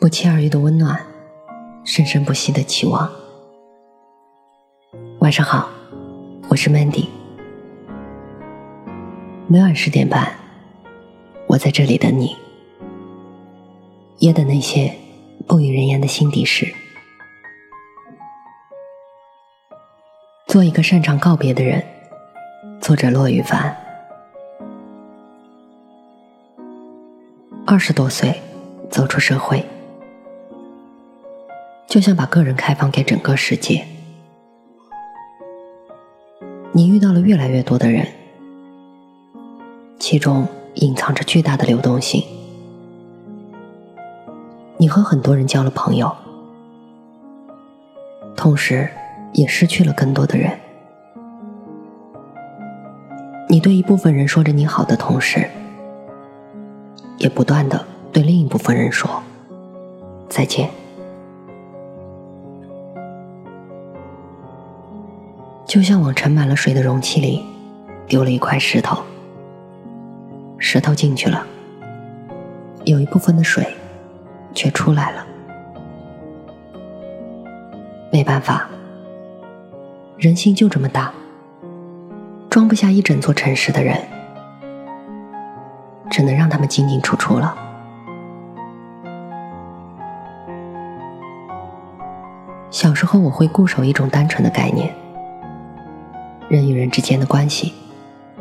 [0.00, 1.04] 不期而遇的温暖，
[1.82, 3.10] 生生不息的期望。
[5.18, 5.68] 晚上好，
[6.48, 7.08] 我是 Mandy。
[9.48, 10.32] 每晚十点半，
[11.48, 12.36] 我在这里等你，
[14.18, 14.94] 也等那些
[15.48, 16.72] 不语人言的心底事。
[20.46, 21.84] 做一个擅长告别的人。
[22.80, 23.76] 作者：骆羽凡。
[27.66, 28.40] 二十多岁，
[28.88, 29.66] 走出社会。
[31.98, 33.84] 就像把个人开放给整个世界，
[36.70, 38.06] 你遇到了越来越多的人，
[39.98, 42.22] 其中隐藏着巨大的流动性。
[44.76, 46.14] 你和很多人交了朋友，
[48.36, 48.88] 同时
[49.32, 50.56] 也失去了更多的人。
[53.48, 55.50] 你对一部分人说着你好的同时，
[57.16, 59.20] 也不断的对另一部分人说
[60.28, 60.70] 再见。
[65.68, 67.44] 就像往盛满了水的容器里
[68.06, 69.02] 丢了一块石头，
[70.56, 71.46] 石头进去了，
[72.84, 73.66] 有一部分的水
[74.54, 75.26] 却出来了。
[78.10, 78.66] 没办法，
[80.16, 81.12] 人心就这么大，
[82.48, 83.94] 装不下一整座城市的人，
[86.08, 87.54] 只能让他们进进出出了。
[92.70, 94.90] 小时候，我会固守一种单纯的概念。
[96.48, 97.74] 人与人之间的关系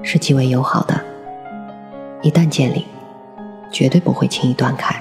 [0.02, 0.98] 是极为友好的，
[2.22, 2.86] 一旦建立，
[3.70, 4.96] 绝对不会轻易断开。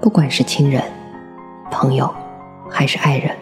[0.00, 0.82] 不管是亲人、
[1.70, 2.12] 朋友，
[2.68, 3.36] 还是爱人，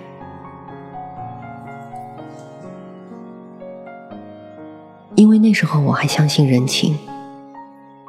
[5.15, 6.99] 因为那时候我还相信人情，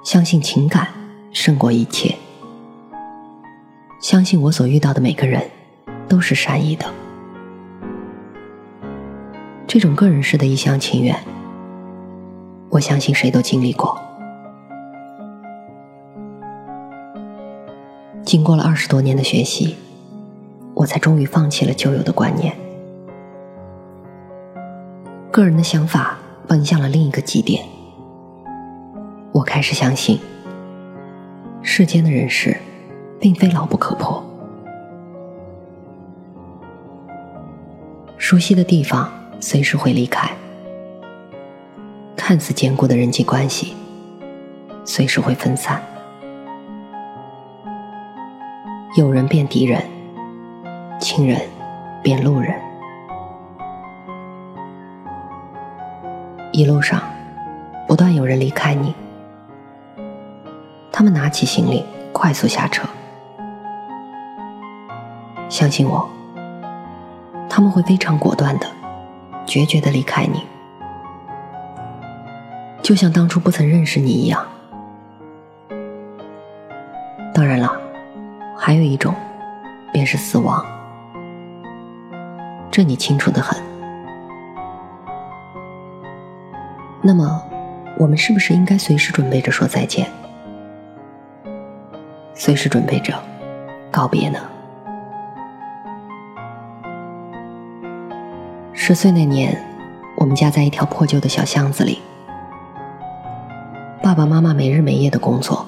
[0.04, 0.90] 相信情感
[1.32, 2.14] 胜过一切，
[4.02, 5.50] 相信我所遇到的每个人
[6.10, 6.86] 都是善意的。
[9.70, 11.16] 这种个人式的一厢情愿，
[12.72, 13.96] 我相信谁都经历过。
[18.24, 19.76] 经过了二十多年的学习，
[20.74, 22.56] 我才终于放弃了旧有的观念。
[25.30, 27.64] 个人的想法奔向了另一个极点，
[29.32, 30.20] 我开始相信，
[31.62, 32.58] 世间的人事，
[33.20, 34.24] 并非牢不可破。
[38.18, 39.19] 熟悉的地方。
[39.42, 40.30] 随时会离开，
[42.18, 43.74] 看似坚固的人际关系，
[44.84, 45.82] 随时会分散。
[48.98, 49.82] 友人变敌人，
[51.00, 51.40] 亲人
[52.04, 52.54] 变路人。
[56.52, 57.02] 一路上，
[57.88, 58.94] 不断有人离开你，
[60.92, 62.86] 他们拿起行李，快速下车。
[65.48, 66.10] 相信我，
[67.50, 68.68] 他们会非常果断的。
[69.50, 70.46] 决绝的离开你，
[72.84, 74.48] 就像当初不曾认识你一样。
[77.34, 77.76] 当然了，
[78.56, 79.12] 还有一种，
[79.92, 80.64] 便是死亡。
[82.70, 83.60] 这你清楚的很。
[87.02, 87.44] 那么，
[87.98, 90.08] 我们是不是应该随时准备着说再见，
[92.36, 93.20] 随时准备着
[93.90, 94.40] 告别呢？
[98.90, 99.56] 十岁那年，
[100.18, 102.00] 我们家在一条破旧的小巷子里。
[104.02, 105.64] 爸爸妈妈没日没夜的工作，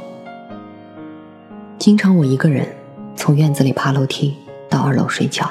[1.78, 2.68] 经常我一个人
[3.16, 4.36] 从院子里爬楼梯
[4.68, 5.48] 到二楼睡觉。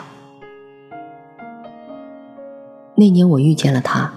[2.96, 4.12] 那年我遇见了他，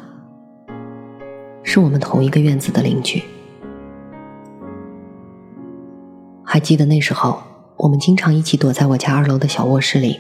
[1.62, 3.22] 是我们同一个院子的邻居。
[6.44, 7.44] 还记得那时候，
[7.78, 10.20] 我们经常一起躲在我家二楼的小卧室里，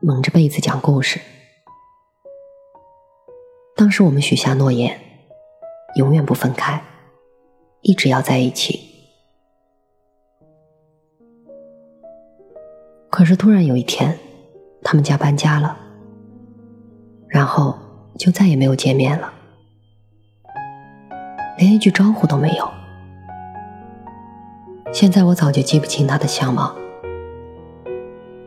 [0.00, 1.20] 蒙着被子讲故事。
[3.86, 4.98] 当时我们许下诺言，
[5.94, 6.82] 永远不分开，
[7.82, 8.80] 一直要在一起。
[13.08, 14.18] 可是突然有一天，
[14.82, 15.78] 他们家搬家了，
[17.28, 17.78] 然后
[18.18, 19.32] 就再也没有见面了，
[21.56, 22.68] 连一句招呼都没有。
[24.92, 26.74] 现在我早就记不清他的相貌，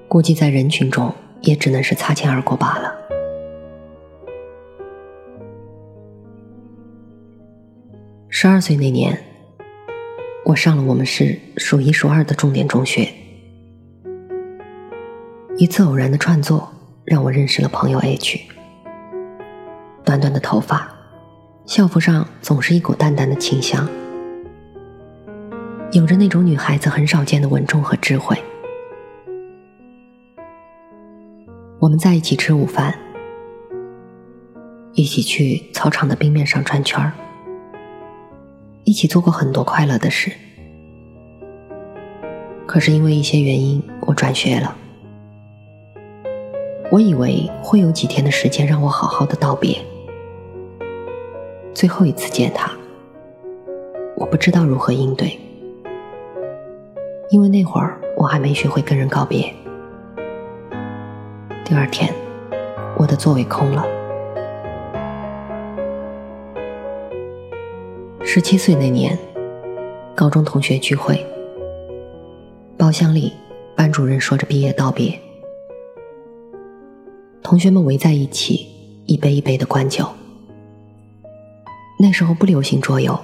[0.10, 2.94] 估计在人群中也只能是擦肩而过罢了。
[8.42, 9.22] 十二岁那年，
[10.46, 13.14] 我上了我们市数一数二的重点中学。
[15.58, 16.72] 一次偶然的串座，
[17.04, 18.40] 让我认识了朋友 H。
[20.06, 20.90] 短短的头发，
[21.66, 23.86] 校服上总是一股淡淡的清香。
[25.92, 28.42] 有着那种女孩子很少见的稳重和智慧。
[31.82, 32.98] 我们在一起吃午饭，
[34.94, 37.12] 一起去操场的冰面上转圈儿，
[38.90, 40.32] 一起做过很多快乐的事。
[42.66, 44.76] 可是因为一些原因，我转学了。
[46.90, 49.78] 我以为会有几天的时间让我好好的道别。
[51.72, 52.72] 最后一次见他，
[54.16, 55.40] 我不知道如何应对，
[57.30, 59.54] 因为那会儿我还没学会跟人告别。
[61.64, 62.12] 第二天，
[62.98, 63.99] 我的座位空了。
[68.32, 69.18] 十七岁那年，
[70.14, 71.26] 高中同学聚会，
[72.78, 73.34] 包厢里
[73.76, 75.20] 班主任说着毕业道别。
[77.42, 78.68] 同学们围在一起，
[79.08, 80.08] 一杯一杯的灌酒。
[82.00, 83.20] 那时候不流行桌游，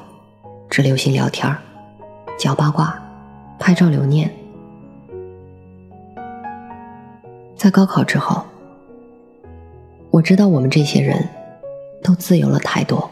[0.72, 1.60] 只流行聊天儿、
[2.36, 3.00] 讲八卦、
[3.60, 4.28] 拍照留念。
[7.56, 8.42] 在高考之后，
[10.10, 11.30] 我知道我们这些人
[12.02, 13.08] 都自由了太多。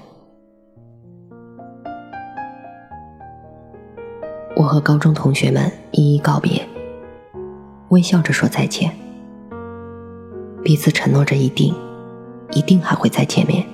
[4.63, 6.65] 我和高中同学们一一告别，
[7.89, 8.89] 微笑着说再见。
[10.63, 11.75] 彼此承诺着，一定，
[12.51, 13.65] 一定还会再见面，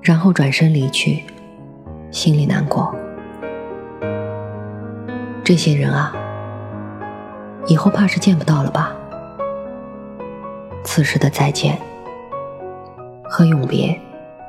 [0.00, 1.22] 然后转身离去，
[2.10, 2.94] 心里难过。
[5.44, 6.16] 这些人啊，
[7.66, 8.96] 以后怕是见不到了吧？
[10.84, 11.78] 此时的再见
[13.24, 14.00] 和永别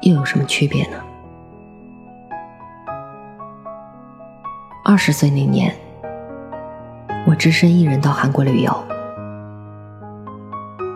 [0.03, 0.95] 又有什么区别呢？
[4.85, 5.73] 二十岁那年，
[7.25, 8.83] 我只身一人到韩国旅游。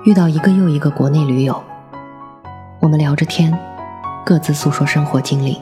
[0.03, 1.63] 遇到一个又一个国内驴友，
[2.81, 3.57] 我们聊着天，
[4.25, 5.61] 各自诉说生活经历，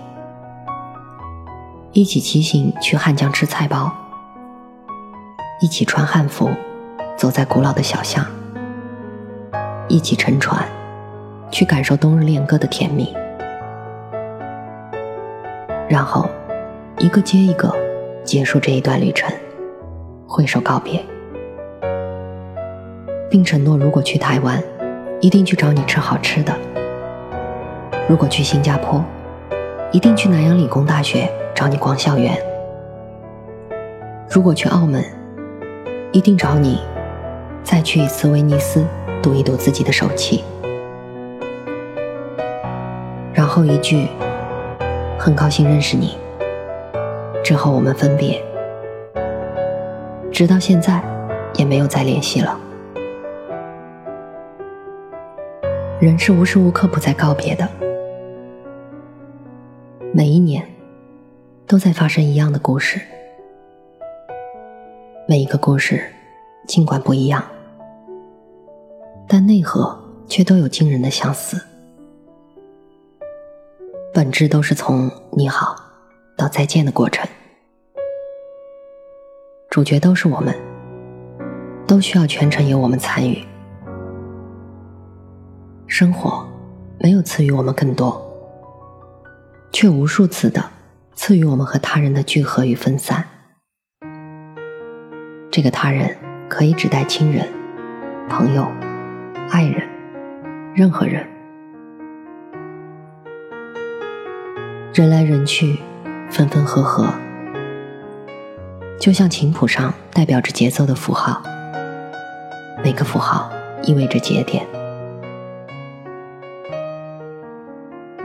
[1.92, 3.92] 一起骑行去汉江吃菜包，
[5.62, 6.50] 一起穿汉服
[7.16, 8.26] 走在古老的小巷，
[9.88, 10.68] 一起乘船
[11.52, 13.16] 去感受冬日恋歌的甜蜜，
[15.88, 16.28] 然后
[16.98, 17.72] 一个接一个
[18.26, 19.32] 结束这一段旅程，
[20.28, 21.00] 挥手告别。
[23.30, 24.62] 并承诺，如果去台湾，
[25.22, 26.54] 一定去找你吃好吃的；
[28.10, 29.04] 如果去新加坡，
[29.92, 32.34] 一定去南洋理工大学找你逛校园；
[34.30, 35.04] 如果去澳门，
[36.12, 36.80] 一定找你
[37.64, 38.84] 再去一次威尼斯，
[39.22, 40.44] 赌一赌自己的手气。
[43.34, 44.08] 然后一句
[45.20, 46.18] “很高兴认识你”，
[47.46, 48.44] 之后我们分别，
[50.32, 51.00] 直到现在
[51.54, 52.60] 也没有再联系了。
[56.00, 57.70] 人是无时无刻不在告别的，
[60.12, 60.68] 每一年
[61.68, 63.00] 都在发生一样的故事，
[65.28, 66.04] 每一个故事
[66.66, 67.46] 尽管不一样，
[69.28, 69.96] 但内核
[70.26, 71.62] 却都有惊人的相似，
[74.12, 75.76] 本质都是从你好
[76.38, 77.28] 到再见的过程，
[79.70, 80.54] 主角都是我们，
[81.88, 83.42] 都需要全程由我们参与。
[85.88, 86.46] 生活
[87.00, 88.22] 没有赐予我们更多，
[89.72, 90.62] 却无数次的
[91.14, 93.26] 赐予我们和他人的聚合与分散。
[95.50, 96.18] 这个他人
[96.50, 97.48] 可以指代亲人、
[98.28, 98.68] 朋友、
[99.50, 99.88] 爱人，
[100.76, 101.26] 任何人。
[104.94, 105.78] 人来人去，
[106.36, 107.08] 分分合合，
[109.00, 111.42] 就像琴谱上代表着节奏的符号，
[112.84, 113.50] 每个符号
[113.84, 114.68] 意味着节点。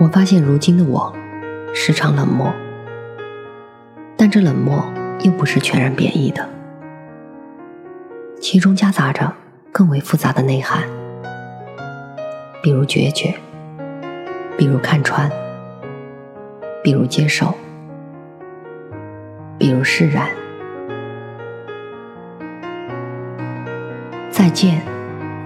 [0.00, 1.14] 我发现如今的我，
[1.72, 2.52] 时常冷漠，
[4.16, 4.84] 但这冷漠
[5.20, 6.48] 又不是全然贬义的，
[8.40, 9.32] 其中夹杂着
[9.70, 10.82] 更为复杂的内涵，
[12.60, 13.36] 比如决绝，
[14.58, 15.30] 比如看穿，
[16.82, 17.54] 比如接受，
[19.60, 20.26] 比如释然。
[24.30, 24.80] 再见，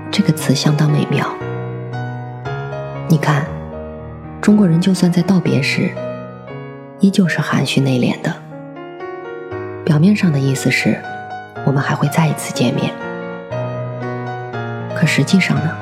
[0.09, 1.29] 这个词相当美妙，
[3.09, 3.45] 你看。
[4.41, 5.91] 中国人就算在道别时，
[7.01, 8.33] 依旧是含蓄内敛的。
[9.85, 10.97] 表面上的意思是，
[11.65, 12.93] 我们还会再一次见面。
[14.95, 15.77] 可实际上呢，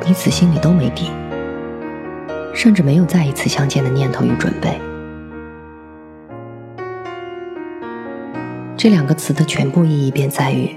[0.00, 1.10] 彼此心里都没底，
[2.54, 4.80] 甚至没有再一次相见的念头与准备。
[8.78, 10.70] 这两个词的全部意义便在于，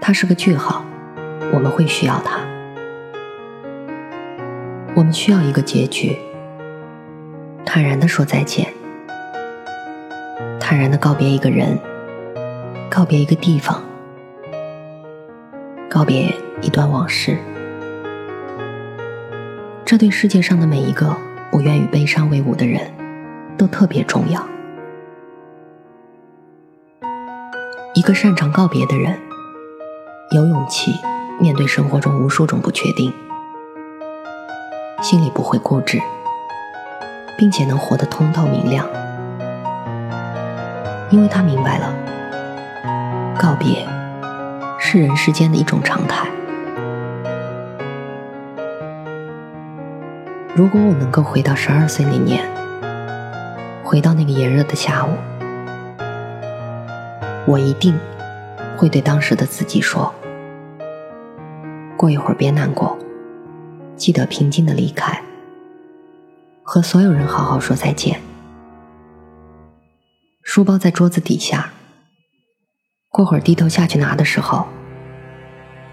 [0.00, 0.84] 它是个句号，
[1.52, 2.40] 我们会需要它。
[4.96, 6.18] 我们需要一个结局，
[7.64, 8.66] 坦然的说再见，
[10.58, 11.78] 坦然的告别一个人，
[12.90, 13.80] 告别一个地方，
[15.88, 17.38] 告别一段往事。
[19.84, 21.16] 这对世界上的每一个
[21.52, 22.90] 不愿与悲伤为伍的人，
[23.56, 24.44] 都特别重要。
[28.04, 29.18] 一个擅长告别的人，
[30.32, 30.92] 有勇气
[31.40, 33.10] 面对生活中无数种不确定，
[35.00, 35.98] 心里不会固执，
[37.38, 38.86] 并且能活得通透明亮，
[41.08, 41.94] 因为他明白了，
[43.40, 43.88] 告别
[44.78, 46.28] 是人世间的一种常态。
[50.54, 52.44] 如果我能够回到十二岁那年，
[53.82, 55.33] 回到那个炎热的下午。
[57.46, 57.98] 我一定
[58.76, 60.14] 会对当时的自己说
[61.94, 62.98] ：“过一会儿别难过，
[63.96, 65.22] 记得平静的离开，
[66.62, 68.18] 和所有人好好说再见。
[70.42, 71.70] 书包在桌子底下，
[73.10, 74.66] 过会儿低头下去拿的时候，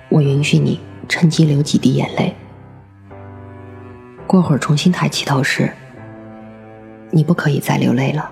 [0.10, 0.79] 我允许你
[1.10, 2.34] 趁机流几滴眼泪。
[4.25, 5.70] 过会儿重新抬起头时，
[7.10, 8.31] 你不可以再流泪了。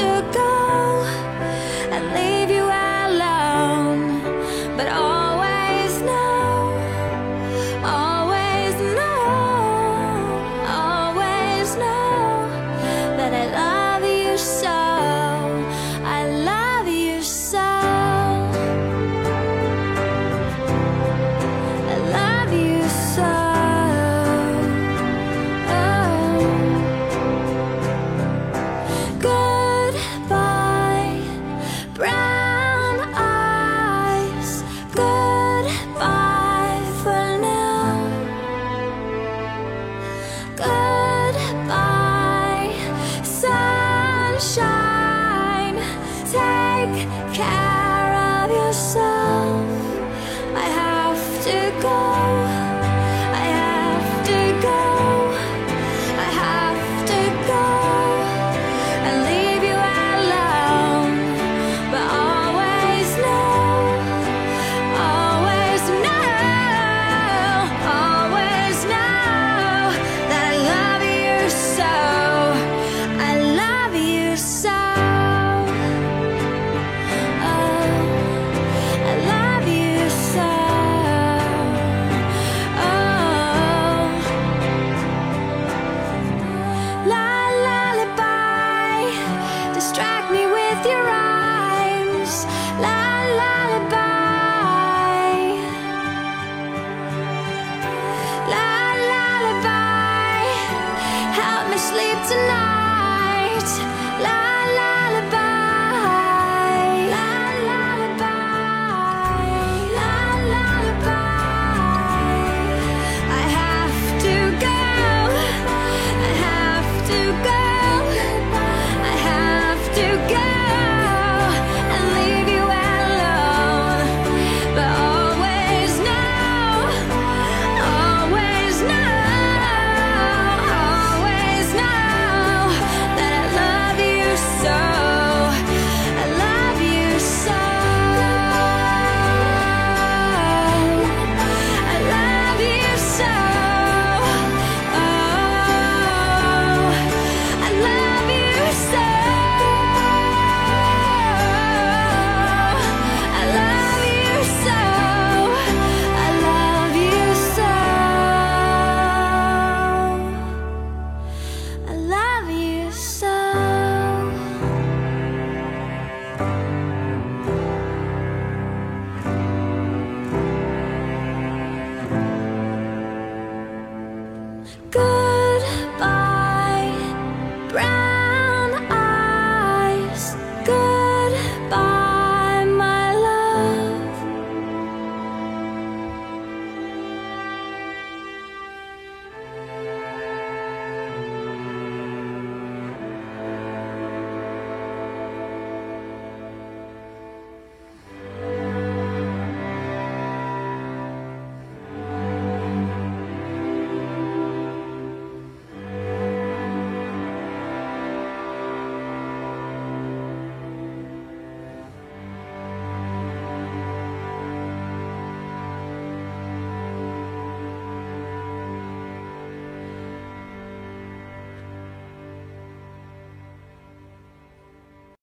[0.00, 0.39] sugar